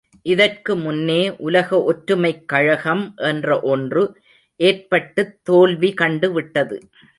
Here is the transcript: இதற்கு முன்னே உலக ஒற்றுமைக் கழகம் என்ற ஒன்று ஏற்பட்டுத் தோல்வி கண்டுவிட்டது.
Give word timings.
இதற்கு 0.25 0.75
முன்னே 0.75 1.35
உலக 1.39 1.83
ஒற்றுமைக் 1.83 2.47
கழகம் 2.47 3.13
என்ற 3.23 3.59
ஒன்று 3.65 4.03
ஏற்பட்டுத் 4.59 5.35
தோல்வி 5.43 5.93
கண்டுவிட்டது. 5.93 6.77